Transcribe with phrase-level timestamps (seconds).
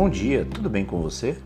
[0.00, 1.36] Bom dia, tudo bem com você?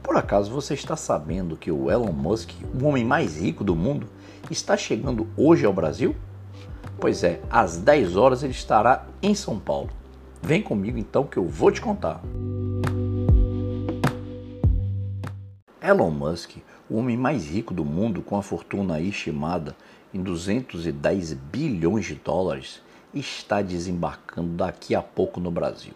[0.00, 4.06] Por acaso você está sabendo que o Elon Musk, o homem mais rico do mundo,
[4.48, 6.14] está chegando hoje ao Brasil?
[7.00, 9.90] Pois é, às 10 horas ele estará em São Paulo.
[10.40, 12.22] Vem comigo então que eu vou te contar.
[15.82, 19.74] Elon Musk, o homem mais rico do mundo com a fortuna estimada
[20.14, 22.80] em 210 bilhões de dólares,
[23.12, 25.94] está desembarcando daqui a pouco no Brasil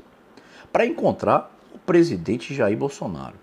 [0.75, 1.54] para encontrar
[1.87, 3.35] presidente Jair Bolsonaro.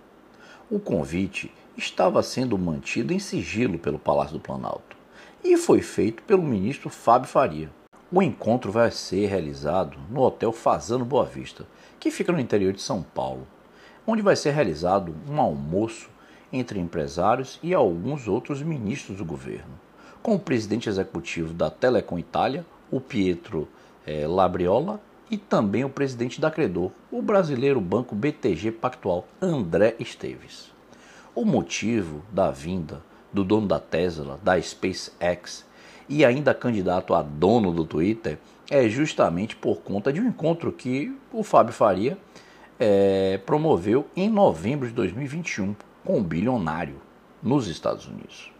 [0.69, 4.97] O convite estava sendo mantido em sigilo pelo Palácio do Planalto
[5.43, 7.69] e foi feito pelo ministro Fábio Faria.
[8.11, 11.67] O encontro vai ser realizado no Hotel Fazano Boa Vista,
[11.99, 13.47] que fica no interior de São Paulo,
[14.07, 16.09] onde vai ser realizado um almoço
[16.51, 19.79] entre empresários e alguns outros ministros do governo,
[20.21, 23.69] com o presidente executivo da Telecom Itália, o Pietro
[24.05, 24.99] eh, Labriola,
[25.31, 30.69] e também o presidente da Credor, o brasileiro banco BTG Pactual, André Esteves.
[31.33, 33.01] O motivo da vinda
[33.31, 35.65] do dono da Tesla, da SpaceX
[36.09, 38.37] e ainda candidato a dono do Twitter
[38.69, 42.17] é justamente por conta de um encontro que o Fábio Faria
[42.77, 45.73] é, promoveu em novembro de 2021
[46.03, 46.95] com um bilionário
[47.41, 48.51] nos Estados Unidos.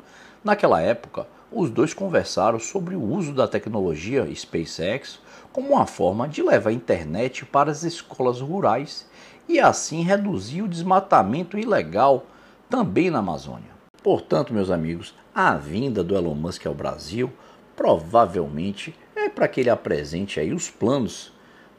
[0.41, 5.19] Naquela época, os dois conversaram sobre o uso da tecnologia SpaceX
[5.51, 9.07] como uma forma de levar a internet para as escolas rurais
[9.47, 12.25] e assim reduzir o desmatamento ilegal
[12.69, 13.71] também na Amazônia.
[14.01, 17.31] Portanto, meus amigos, a vinda do Elon Musk ao Brasil
[17.75, 21.31] provavelmente é para que ele apresente aí os planos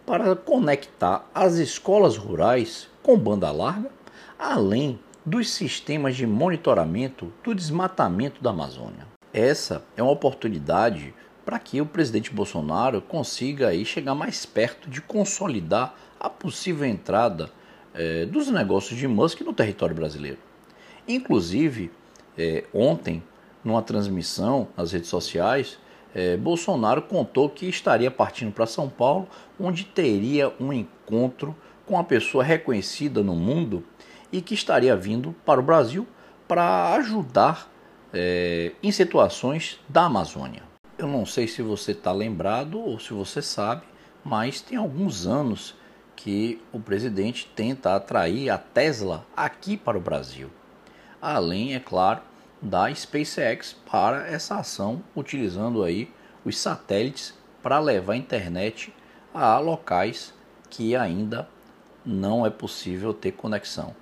[0.06, 3.90] para conectar as escolas rurais com banda larga,
[4.38, 9.06] além dos sistemas de monitoramento do desmatamento da Amazônia.
[9.32, 15.00] Essa é uma oportunidade para que o presidente Bolsonaro consiga aí chegar mais perto de
[15.00, 17.50] consolidar a possível entrada
[17.94, 20.38] é, dos negócios de Musk no território brasileiro.
[21.06, 21.90] Inclusive,
[22.38, 23.22] é, ontem,
[23.64, 25.78] numa transmissão nas redes sociais,
[26.14, 29.28] é, Bolsonaro contou que estaria partindo para São Paulo,
[29.58, 33.84] onde teria um encontro com uma pessoa reconhecida no mundo
[34.30, 36.06] e que estaria vindo para o Brasil
[36.46, 37.70] para ajudar
[38.82, 40.71] em situações da Amazônia.
[40.98, 43.82] Eu não sei se você está lembrado ou se você sabe,
[44.22, 45.74] mas tem alguns anos
[46.14, 50.50] que o presidente tenta atrair a Tesla aqui para o Brasil.
[51.20, 52.20] Além, é claro,
[52.60, 56.10] da SpaceX para essa ação, utilizando aí
[56.44, 58.94] os satélites para levar a internet
[59.32, 60.34] a locais
[60.68, 61.48] que ainda
[62.04, 63.94] não é possível ter conexão.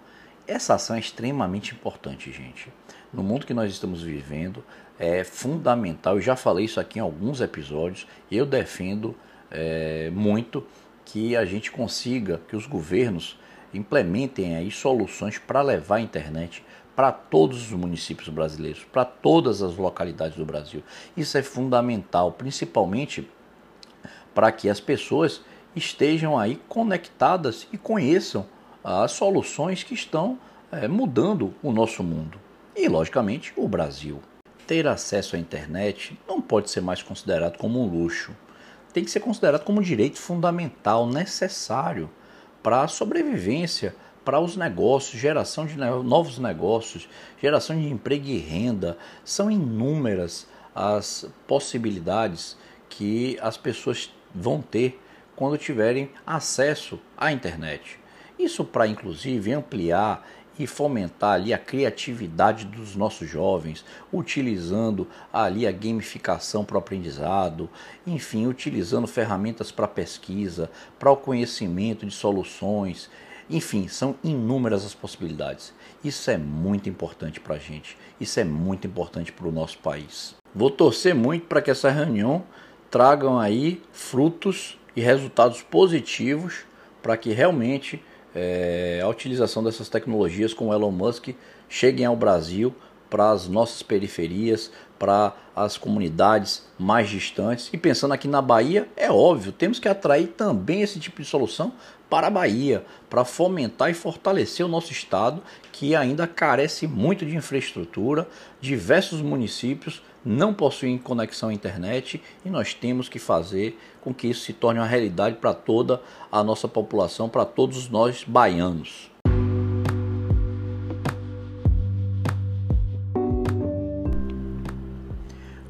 [0.50, 2.72] Essa ação é extremamente importante, gente.
[3.12, 4.64] No mundo que nós estamos vivendo,
[4.98, 9.14] é fundamental, eu já falei isso aqui em alguns episódios, eu defendo
[9.48, 10.66] é, muito
[11.04, 13.38] que a gente consiga, que os governos
[13.72, 16.64] implementem aí soluções para levar a internet
[16.96, 20.82] para todos os municípios brasileiros, para todas as localidades do Brasil.
[21.16, 23.30] Isso é fundamental, principalmente
[24.34, 25.42] para que as pessoas
[25.76, 28.44] estejam aí conectadas e conheçam
[28.82, 30.38] as soluções que estão
[30.72, 32.38] é, mudando o nosso mundo
[32.74, 34.20] e, logicamente, o Brasil.
[34.66, 38.34] Ter acesso à internet não pode ser mais considerado como um luxo,
[38.92, 42.10] tem que ser considerado como um direito fundamental, necessário
[42.62, 47.08] para a sobrevivência, para os negócios, geração de novos negócios,
[47.40, 48.98] geração de emprego e renda.
[49.24, 52.56] São inúmeras as possibilidades
[52.88, 55.00] que as pessoas vão ter
[55.36, 57.99] quando tiverem acesso à internet.
[58.40, 60.26] Isso para inclusive ampliar
[60.58, 67.68] e fomentar ali a criatividade dos nossos jovens, utilizando ali a gamificação para o aprendizado,
[68.06, 73.10] enfim, utilizando ferramentas para pesquisa, para o conhecimento de soluções,
[73.48, 75.74] enfim, são inúmeras as possibilidades.
[76.02, 80.34] Isso é muito importante para a gente, isso é muito importante para o nosso país.
[80.54, 82.42] Vou torcer muito para que essa reunião
[82.90, 86.64] tragam aí frutos e resultados positivos
[87.02, 88.02] para que realmente
[88.34, 91.30] é, a utilização dessas tecnologias com Elon Musk
[91.68, 92.74] cheguem ao Brasil
[93.08, 97.68] para as nossas periferias, para as comunidades mais distantes.
[97.72, 101.72] E pensando aqui na Bahia, é óbvio, temos que atrair também esse tipo de solução
[102.08, 105.42] para a Bahia, para fomentar e fortalecer o nosso estado,
[105.72, 108.28] que ainda carece muito de infraestrutura.
[108.60, 114.44] Diversos municípios não possuem conexão à internet e nós temos que fazer com que isso
[114.44, 116.00] se torne uma realidade para toda
[116.30, 119.10] a nossa população, para todos nós baianos.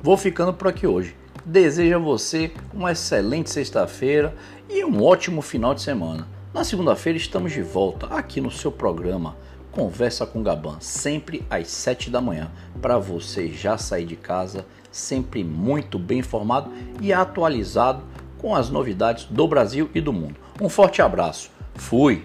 [0.02, 1.14] Vou ficando por aqui hoje.
[1.44, 4.34] Desejo a você uma excelente sexta-feira
[4.68, 6.26] e um ótimo final de semana.
[6.52, 9.36] Na segunda-feira estamos de volta aqui no seu programa
[9.70, 12.50] Conversa com Gaban, sempre às 7 da manhã,
[12.82, 18.02] para você já sair de casa sempre muito bem informado e atualizado
[18.38, 20.36] com as novidades do Brasil e do mundo.
[20.60, 21.50] Um forte abraço.
[21.74, 22.24] Fui.